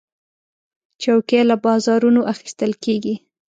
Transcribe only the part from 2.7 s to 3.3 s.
کېږي.